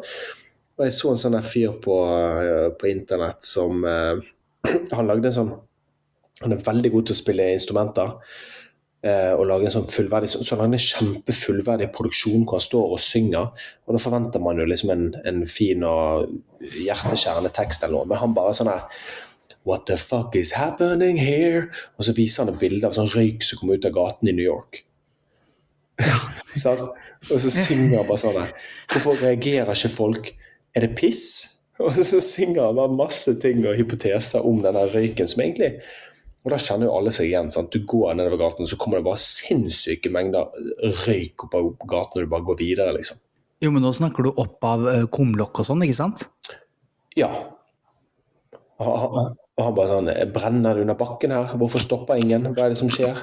Og 0.75 0.87
jeg 0.87 0.95
så 0.95 1.13
en 1.13 1.23
sånn 1.23 1.39
fyr 1.47 1.75
på, 1.83 1.99
uh, 2.07 2.71
på 2.79 2.91
internett 2.93 3.43
som 3.47 3.83
uh, 3.83 4.21
han 4.95 5.11
lagde 5.11 5.33
en 5.33 5.41
sånn 5.43 5.55
Han 6.43 6.51
er 6.51 6.63
veldig 6.67 6.91
god 6.91 7.05
til 7.07 7.15
å 7.15 7.17
spille 7.17 7.45
instrumenter. 7.55 8.09
Eh, 9.05 9.35
og 9.37 9.45
lage 9.45 9.67
en 9.69 9.75
sånn 9.75 9.91
fullverdig 9.93 10.31
så, 10.33 10.39
så 10.49 10.57
han 10.57 10.73
en 10.73 10.81
kjempefullverdig 10.81 11.91
produksjon 11.93 12.47
hvor 12.47 12.57
han 12.57 12.65
står 12.65 12.95
og 12.97 13.03
synger. 13.05 13.67
Og 13.85 13.97
da 13.97 14.01
forventer 14.01 14.41
man 14.41 14.63
jo 14.63 14.65
liksom 14.71 14.95
en, 14.95 15.11
en 15.29 15.43
fin 15.51 15.85
og 15.85 16.31
hjerteskjærende 16.65 17.53
tekst 17.53 17.85
eller 17.85 17.99
noe. 17.99 18.09
Men 18.09 18.23
han 18.23 18.37
bare 18.37 18.57
sånn 18.57 18.73
her 18.73 18.89
What 19.65 19.87
the 19.89 19.97
fuck 19.97 20.35
is 20.37 20.53
happening 20.57 21.17
here? 21.17 21.71
Og 21.97 22.05
så 22.05 22.13
viser 22.17 22.45
han 22.45 22.53
et 22.53 22.61
bilde 22.61 22.89
av 22.89 22.97
sånn 22.97 23.09
røyk 23.13 23.45
som 23.45 23.61
kommer 23.61 23.81
ut 23.81 23.87
av 23.89 23.95
gaten 23.97 24.29
i 24.29 24.35
New 24.37 24.45
York. 24.45 24.83
og 26.05 27.39
så 27.41 27.53
synger 27.53 27.99
han 28.01 28.09
bare 28.09 28.21
sånn 28.21 28.37
her. 28.41 28.53
Hvorfor 28.93 29.21
reagerer 29.25 29.73
ikke 29.73 29.93
folk? 29.93 30.33
Er 30.77 30.85
det 30.85 30.97
piss? 30.99 31.27
Og 31.83 31.97
så 32.07 32.21
synger 32.23 32.69
han 32.69 32.77
bare 32.79 32.95
masse 32.95 33.33
ting 33.43 33.65
og 33.67 33.75
hypoteser 33.75 34.45
om 34.47 34.61
denne 34.63 34.85
røyken, 34.93 35.27
som 35.27 35.43
egentlig 35.43 35.73
Og 36.45 36.53
da 36.53 36.59
kjenner 36.61 36.91
jo 36.91 36.97
alle 36.99 37.13
seg 37.15 37.31
igjen. 37.31 37.49
sant? 37.53 37.73
Du 37.73 37.87
går 37.89 38.19
nedover 38.19 38.43
gaten, 38.43 38.69
så 38.69 38.77
kommer 38.81 39.01
det 39.01 39.07
bare 39.07 39.21
sinnssyke 39.21 40.13
mengder 40.13 40.51
røyk 41.07 41.47
opp 41.47 41.57
av 41.57 41.71
gaten, 41.89 42.21
og 42.21 42.27
du 42.27 42.33
bare 42.35 42.49
går 42.51 42.59
videre, 42.61 42.93
liksom. 42.99 43.23
Jo, 43.65 43.71
men 43.73 43.85
nå 43.87 43.95
snakker 43.97 44.27
du 44.27 44.35
opp 44.35 44.67
av 44.69 44.85
eh, 44.91 45.07
kumlokk 45.09 45.63
og 45.63 45.69
sånn, 45.71 45.85
ikke 45.87 45.97
sant? 45.97 46.27
Ja. 47.17 47.31
Og 48.83 48.93
han, 49.01 49.35
og 49.55 49.63
han 49.63 49.75
bare 49.77 49.93
sånn 49.93 50.11
Brenner 50.35 50.77
det 50.77 50.85
under 50.85 50.99
bakken 50.99 51.33
her? 51.33 51.55
Hvorfor 51.57 51.83
stopper 51.83 52.21
ingen? 52.21 52.51
Hva 52.53 52.67
er 52.67 52.75
det 52.75 52.81
som 52.81 52.91
skjer? 52.93 53.17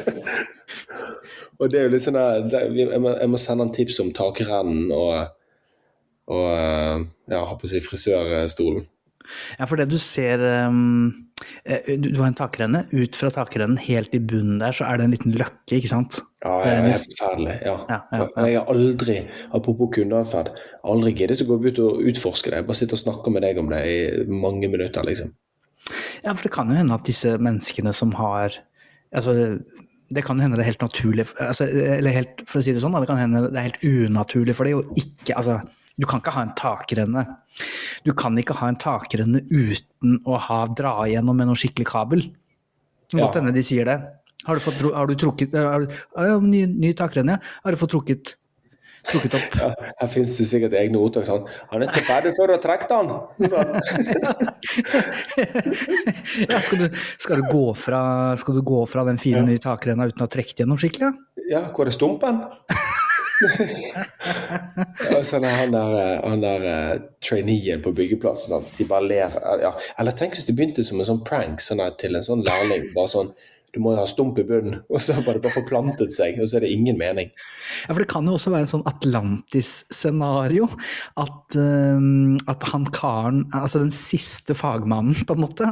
og 1.60 1.70
det 1.70 1.78
er 1.78 1.86
jo 1.86 1.92
litt 1.94 2.04
sånn 2.04 2.18
der, 2.18 2.66
jeg, 2.74 3.00
må, 3.00 3.14
jeg 3.14 3.30
må 3.30 3.40
sende 3.40 3.64
han 3.64 3.74
tips 3.76 4.00
om 4.02 4.10
takrennen 4.16 4.90
og, 4.92 5.30
og 6.34 6.48
ja, 6.50 7.40
ha 7.46 7.54
på 7.54 7.68
å 7.68 7.70
si 7.70 7.80
frisørstolen. 7.84 8.84
Ja, 9.58 9.66
for 9.68 9.78
det 9.80 9.90
du 9.90 9.98
ser 10.00 10.42
um, 10.66 11.10
Du 11.86 12.18
har 12.18 12.26
en 12.26 12.36
takrenne. 12.36 12.84
Ut 12.92 13.16
fra 13.16 13.30
takrennen 13.34 13.78
helt 13.80 14.14
i 14.16 14.20
bunnen 14.20 14.58
der, 14.62 14.74
så 14.76 14.88
er 14.88 14.98
det 14.98 15.06
en 15.06 15.14
liten 15.14 15.36
løkke, 15.36 15.76
ikke 15.78 15.90
sant? 15.92 16.20
Ja, 16.44 16.56
det 16.64 16.72
er 16.72 16.88
helt 16.88 17.12
forferdelig. 17.12 17.58
Ja. 17.66 17.76
Ja, 17.90 18.00
ja, 18.12 18.24
ja. 18.24 18.46
Jeg 18.48 18.58
har 18.58 18.72
aldri, 18.72 19.18
apropos 19.56 19.92
kundeatferd, 19.96 20.50
aldri 20.88 21.14
giddet 21.18 21.44
å 21.44 21.48
gå 21.50 21.60
ut 21.66 21.82
og 21.84 22.02
utforske 22.12 22.52
det. 22.52 22.62
Jeg 22.62 22.68
bare 22.70 22.80
sitter 22.80 22.98
og 22.98 23.04
snakker 23.04 23.36
med 23.36 23.44
deg 23.46 23.60
om 23.60 23.70
det 23.72 23.84
i 23.88 24.00
mange 24.32 24.72
minutter, 24.72 25.06
liksom. 25.06 25.34
Ja, 26.24 26.34
for 26.34 26.44
det 26.44 26.54
kan 26.54 26.70
jo 26.70 26.76
hende 26.76 26.96
at 26.96 27.06
disse 27.08 27.36
menneskene 27.40 27.92
som 27.96 28.12
har 28.18 28.56
altså, 29.16 29.34
det 30.10 30.24
kan 30.26 30.40
hende 30.42 30.58
det 30.58 30.64
er 30.64 30.72
helt 30.72 30.84
naturlig 30.84 31.26
altså, 31.38 31.66
Eller 31.66 32.14
helt, 32.14 32.42
for 32.48 32.60
å 32.60 32.64
si 32.64 32.74
det 32.74 32.82
sånn, 32.82 32.96
det 32.98 33.10
kan 33.10 33.20
hende 33.20 33.46
det 33.48 33.58
er 33.58 33.68
helt 33.70 33.84
unaturlig 33.84 34.56
for 34.58 34.68
det 34.68 34.76
å 34.76 34.84
ikke 34.98 35.36
altså, 35.38 35.60
Du 36.00 36.06
kan 36.08 36.20
ikke 36.22 36.32
ha 36.32 36.42
en 36.46 36.54
takrenne. 36.56 37.22
Du 38.06 38.12
kan 38.16 38.38
ikke 38.40 38.54
ha 38.56 38.68
en 38.72 38.78
takrenne 38.80 39.42
uten 39.52 40.14
å 40.24 40.38
ha 40.40 40.62
dra 40.72 40.94
igjennom 41.04 41.36
med 41.36 41.46
noe 41.50 41.58
skikkelig 41.60 41.86
kabel. 41.90 42.20
Godt 43.12 43.34
Ja. 43.34 43.40
hende 43.40 43.52
de 43.52 43.62
sier 43.66 43.84
det. 43.84 43.98
Har 44.46 44.54
du, 44.56 44.60
fått, 44.64 44.80
har 44.94 45.06
du 45.06 45.14
trukket 45.20 45.52
har 45.52 45.80
du, 45.84 45.92
ja, 46.16 46.38
ny, 46.40 46.64
ny 46.66 46.94
takrenne. 46.96 47.36
Har 47.64 47.70
du 47.70 47.76
fått 47.76 47.90
trukket, 47.92 48.36
trukket 49.10 49.34
opp? 49.36 49.52
Ja, 49.60 49.68
her 50.00 50.08
finnes 50.08 50.36
det 50.40 50.46
sikkert 50.48 50.72
egne 50.80 50.96
ordtak 50.96 51.26
sånn 51.28 51.44
'Han 51.70 51.82
er 51.82 51.86
ikke 51.90 52.06
ferdig 52.08 52.32
før 52.38 52.46
du 52.48 52.52
har 52.56 52.62
trukket 52.64 52.88
den!' 52.88 53.10
Ja, 56.50 56.58
skal, 56.60 56.78
du, 56.78 56.88
skal, 57.18 57.36
du 57.36 57.42
gå 57.52 57.74
fra, 57.76 58.36
skal 58.40 58.54
du 58.56 58.62
gå 58.62 58.86
fra 58.88 59.04
den 59.04 59.18
fine 59.20 59.42
nye 59.44 59.58
takrenna 59.60 60.06
uten 60.08 60.22
å 60.22 60.24
ha 60.28 60.32
trukket 60.32 60.58
gjennom 60.64 60.78
skikkelig? 60.80 61.10
Ja? 61.10 61.12
Ja, 61.50 61.60
hvor 61.74 61.86
er 61.88 61.94
stumpen? 61.94 62.40
Er 65.44 65.56
han 65.56 65.72
der, 65.74 65.94
eh, 66.00 66.28
han 66.28 66.42
der 66.44 66.66
eh, 66.70 67.00
traineen 67.24 67.82
på 67.82 67.92
byggeplassen. 67.96 68.54
Sant? 68.54 68.74
De 68.78 68.84
bare 68.88 69.06
ler. 69.06 69.38
Ja. 69.62 69.72
Eller 69.98 70.16
tenk 70.16 70.36
hvis 70.36 70.48
det 70.48 70.56
begynte 70.58 70.84
som 70.86 71.00
en 71.00 71.08
sånn 71.08 71.24
prank 71.26 71.62
sånn 71.64 71.82
til 72.00 72.16
en 72.16 72.26
sånn 72.26 72.44
lærling. 72.46 72.90
Bare 72.96 73.12
sånn 73.12 73.32
Du 73.74 73.78
må 73.82 73.92
ha 73.94 74.04
stump 74.08 74.38
i 74.40 74.44
bunnen. 74.46 74.80
Og 74.92 75.02
så 75.02 75.14
har 75.14 75.22
det 75.22 75.42
bare 75.44 75.52
forplantet 75.54 76.12
seg, 76.14 76.40
og 76.40 76.48
så 76.50 76.58
er 76.58 76.66
det 76.66 76.72
ingen 76.74 76.98
mening. 76.98 77.30
Ja, 77.84 77.92
for 77.92 78.02
det 78.02 78.08
kan 78.10 78.26
jo 78.26 78.34
også 78.34 78.52
være 78.52 78.66
en 78.66 78.72
sånn 78.72 78.86
Atlantis-scenario. 78.90 80.66
At, 81.20 81.56
um, 81.56 82.34
at 82.50 82.66
han 82.72 82.88
karen, 82.94 83.44
altså 83.56 83.84
den 83.84 83.94
siste 83.94 84.56
fagmannen, 84.58 85.14
på 85.26 85.36
en 85.36 85.44
måte, 85.44 85.70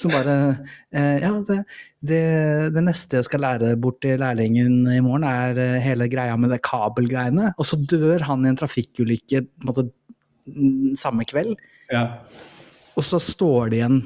som 0.00 0.12
bare 0.12 0.36
uh, 0.52 1.16
Ja, 1.22 1.32
det, 1.48 1.58
det, 2.04 2.22
det 2.76 2.84
neste 2.84 3.20
jeg 3.20 3.28
skal 3.28 3.44
lære 3.46 3.74
bort 3.80 4.02
til 4.04 4.20
lærlingen 4.20 4.84
i 4.92 5.00
morgen, 5.04 5.26
er 5.28 5.58
eh, 5.60 5.80
hele 5.84 6.08
greia 6.12 6.36
med 6.40 6.52
det 6.52 6.62
kabelgreiene. 6.66 7.52
Og 7.56 7.68
så 7.68 7.78
dør 7.80 8.24
han 8.28 8.44
i 8.44 8.52
en 8.52 8.58
trafikkulykke 8.60 9.44
på 9.46 9.64
en 9.64 9.70
måte 9.70 9.86
mm, 10.50 10.96
samme 11.00 11.26
kveld. 11.28 11.54
Ja. 11.92 12.08
Og 12.98 13.06
så 13.06 13.20
står 13.22 13.72
det 13.72 13.80
igjen 13.80 14.02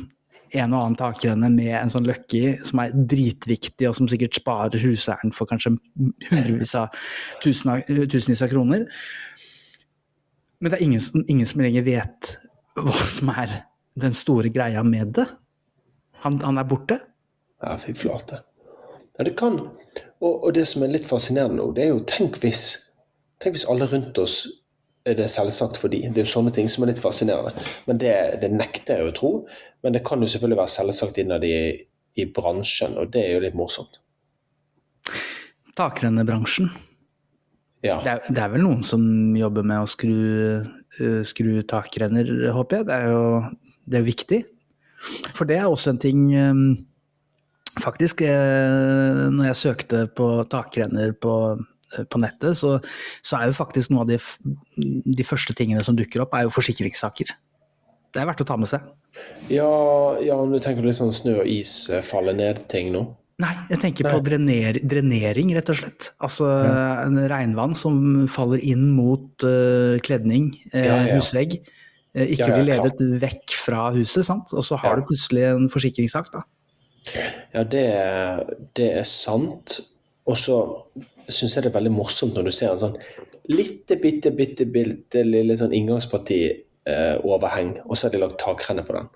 en 0.58 0.74
og 0.74 0.82
annen 0.82 0.96
takrenne 0.98 1.48
med 1.52 1.72
en 1.78 1.92
sånn 1.92 2.06
løkke 2.08 2.56
som 2.66 2.80
er 2.82 2.94
dritviktig, 2.94 3.88
og 3.88 3.94
som 3.98 4.08
sikkert 4.10 4.38
sparer 4.38 4.82
huseieren 4.82 5.32
for 5.36 5.48
kanskje 5.50 5.74
hundrevis 6.30 6.74
av 6.78 6.92
tusen 7.44 7.82
tusenvis 7.86 8.42
av 8.46 8.52
kroner. 8.52 8.86
Men 10.60 10.72
det 10.72 10.78
er 10.78 10.84
ingen, 10.84 11.00
som- 11.00 11.24
ingen 11.28 11.46
som 11.46 11.60
lenger 11.60 11.84
vet 11.84 12.36
hva 12.76 12.96
som 13.06 13.28
er 13.30 13.62
den 13.96 14.12
store 14.12 14.48
greia 14.52 14.82
med 14.84 15.12
det. 15.14 15.26
Han, 16.24 16.38
han 16.40 16.58
er 16.58 16.64
borte. 16.64 17.00
Ja, 17.62 17.76
fy 17.80 17.92
flate. 17.96 18.42
Ja, 19.18 19.24
det 19.24 19.36
kan. 19.36 19.58
Og, 20.20 20.44
og 20.44 20.52
det 20.54 20.66
som 20.68 20.82
er 20.84 20.92
litt 20.92 21.06
fascinerende 21.08 21.60
nå, 21.60 21.70
det 21.76 21.84
er 21.86 21.94
jo 21.94 22.02
tenk 22.08 22.40
hvis 22.42 22.82
Tenk 23.36 23.52
hvis 23.52 23.66
alle 23.68 23.84
rundt 23.90 24.16
oss 24.16 24.46
er 25.06 25.18
det 25.18 25.28
selvsagt 25.30 25.78
for 25.80 25.92
de. 25.92 26.02
Det 26.10 26.22
er 26.22 26.26
jo 26.26 26.34
sånne 26.34 26.52
ting 26.54 26.70
som 26.72 26.84
er 26.84 26.92
litt 26.92 27.02
fascinerende. 27.02 27.54
Men 27.86 28.00
det, 28.02 28.14
det 28.42 28.50
nekter 28.54 29.00
jeg 29.02 29.10
å 29.10 29.14
tro. 29.16 29.30
Men 29.84 29.96
det 29.96 30.02
kan 30.06 30.22
jo 30.22 30.30
selvfølgelig 30.30 30.60
være 30.62 30.74
selvsagt 30.74 31.20
innad 31.22 31.46
i, 31.46 31.58
i 32.18 32.26
bransjen, 32.26 32.98
og 33.00 33.12
det 33.14 33.22
er 33.26 33.36
jo 33.36 33.44
litt 33.46 33.58
morsomt. 33.58 34.00
Takrennebransjen. 35.76 36.72
Ja. 37.84 38.00
Det 38.02 38.12
er, 38.12 38.26
det 38.32 38.42
er 38.42 38.50
vel 38.54 38.64
noen 38.64 38.82
som 38.86 39.04
jobber 39.36 39.66
med 39.68 39.84
å 39.84 39.88
skru, 39.90 40.16
uh, 40.64 41.22
skru 41.28 41.60
takrenner, 41.68 42.30
håper 42.56 42.80
jeg. 42.80 42.88
Det 42.88 42.98
er 42.98 43.10
jo 43.12 43.22
det 43.86 44.00
er 44.00 44.06
viktig. 44.06 44.42
For 45.36 45.46
det 45.48 45.60
er 45.60 45.68
også 45.68 45.94
en 45.94 46.02
ting 46.02 46.28
um, 46.34 46.68
Faktisk, 47.76 48.22
uh, 48.24 49.26
når 49.28 49.50
jeg 49.50 49.58
søkte 49.60 49.98
på 50.16 50.26
takrenner 50.48 51.10
på, 51.12 51.32
på 52.10 52.20
nettet, 52.22 52.56
så, 52.58 52.76
så 53.24 53.38
er 53.38 53.50
jo 53.50 53.58
faktisk 53.58 53.92
noe 53.92 54.04
av 54.04 54.10
de, 54.10 54.18
de 55.06 55.26
første 55.26 55.54
tingene 55.56 55.84
som 55.86 55.96
dukker 55.98 56.24
opp, 56.24 56.34
er 56.34 56.46
jo 56.46 56.54
forsikringssaker. 56.54 57.30
Det 58.14 58.22
er 58.22 58.28
verdt 58.30 58.42
å 58.42 58.48
ta 58.48 58.56
med 58.56 58.70
seg. 58.70 58.84
Ja, 59.52 59.68
ja, 60.24 60.36
men 60.40 60.56
du 60.56 60.60
tenker 60.62 60.84
litt 60.86 60.98
sånn 60.98 61.14
snø 61.14 61.42
og 61.42 61.48
is 61.50 61.86
eh, 61.92 62.02
faller 62.04 62.36
ned-ting 62.36 62.92
nå? 62.94 63.04
Nei, 63.44 63.52
jeg 63.68 63.82
tenker 63.82 64.06
på 64.08 64.20
drener, 64.24 64.78
drenering, 64.80 65.50
rett 65.52 65.68
og 65.68 65.76
slett. 65.76 66.06
Altså 66.24 66.46
en 66.48 67.18
regnvann 67.28 67.74
som 67.76 67.98
faller 68.32 68.62
inn 68.64 68.86
mot 68.96 69.44
uh, 69.44 69.98
kledning, 70.04 70.46
eh, 70.72 70.86
Ja, 70.88 70.94
ja. 71.04 71.18
husvegg. 71.18 71.58
eh, 72.16 72.30
ikke 72.32 72.48
blir 72.54 72.64
ledet 72.70 73.02
vekk 73.20 73.56
fra 73.60 73.90
huset, 73.92 74.24
sant? 74.24 74.54
og 74.56 74.64
så 74.64 74.78
har 74.80 74.96
du 74.96 75.04
plutselig 75.10 75.44
en 75.50 75.68
forsikringssak. 75.68 76.32
da. 76.32 76.46
Ja, 77.52 77.66
det, 77.76 77.84
det 78.80 78.88
er 79.02 79.04
sant. 79.04 79.82
Og 80.24 80.40
så 80.40 80.56
syns 81.28 81.56
jeg 81.56 81.64
det 81.64 81.70
er 81.72 81.78
veldig 81.78 81.94
morsomt 81.94 82.36
når 82.36 82.48
du 82.48 82.54
ser 82.54 82.72
en 82.72 82.82
sånn 82.82 82.98
lite, 83.52 83.96
bitte, 84.02 84.32
bitte, 84.34 84.66
bitte 84.66 85.22
lille 85.26 85.56
sånn 85.58 85.74
inngangsparti 85.76 86.40
eh, 86.50 87.16
og 87.22 87.94
så 87.94 88.06
har 88.06 88.14
de 88.14 88.22
lagt 88.22 88.38
takrenne 88.42 88.82
på 88.86 88.96
den. 88.96 89.08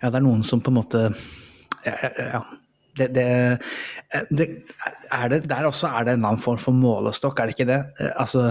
Ja, 0.00 0.08
det 0.10 0.18
er 0.18 0.24
noen 0.24 0.42
som 0.46 0.60
på 0.64 0.72
en 0.72 0.80
måte 0.80 1.06
Ja. 1.86 1.94
ja. 2.18 2.42
Det, 2.92 3.06
det, 3.16 3.24
det, 4.36 4.46
er 5.08 5.30
det, 5.32 5.38
der 5.48 5.64
også 5.64 5.88
er 5.88 6.04
det 6.04 6.12
en 6.18 6.26
annen 6.28 6.40
form 6.40 6.58
for 6.60 6.76
målestokk, 6.76 7.38
er 7.40 7.48
det 7.48 7.54
ikke 7.56 7.68
det? 7.70 7.78
Eh, 8.00 8.10
Altså, 8.20 8.50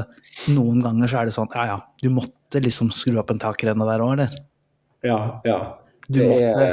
Noen 0.50 0.80
ganger 0.82 1.12
så 1.12 1.20
er 1.20 1.30
det 1.30 1.36
sånn 1.36 1.52
ja 1.54 1.66
ja, 1.70 1.76
du 2.02 2.08
måtte 2.10 2.62
liksom 2.64 2.90
skru 2.96 3.20
opp 3.22 3.30
en 3.30 3.42
takrenne 3.44 3.86
der 3.86 4.02
òg, 4.02 4.16
eller? 4.16 4.34
Ja, 5.06 5.20
ja. 5.46 5.60
Du 6.10 6.24
måtte, 6.26 6.72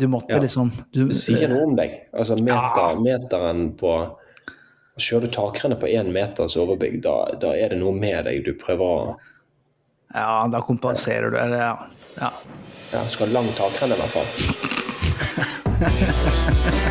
du 0.00 0.06
måtte 0.08 0.32
ja. 0.32 0.40
liksom 0.40 0.72
du, 0.88 1.02
det 1.10 1.18
sier 1.20 1.52
noe 1.52 1.66
om 1.68 1.76
deg. 1.76 1.98
Altså 2.16 2.38
meter, 2.40 2.80
Ja. 2.96 3.00
meteren 3.04 3.66
på 3.76 3.92
Kjører 5.00 5.24
du 5.24 5.32
takrenne 5.32 5.76
på 5.80 5.88
én 5.88 6.12
meters 6.12 6.56
overbygg, 6.60 6.98
da, 7.04 7.32
da 7.40 7.54
er 7.56 7.72
det 7.72 7.78
noe 7.80 7.94
med 7.96 8.26
deg 8.28 8.44
du 8.44 8.52
prøver 8.60 8.84
å 8.84 9.16
Ja, 10.12 10.44
da 10.52 10.60
kompenserer 10.60 11.32
du, 11.32 11.38
eller 11.40 11.56
ja. 11.64 11.76
ja. 12.20 12.32
ja, 12.92 13.06
Skal 13.08 13.32
ha 13.32 13.40
lang 13.40 13.48
takrenne, 13.56 13.96
i 13.96 14.00
hvert 14.02 14.12
fall. 14.12 14.28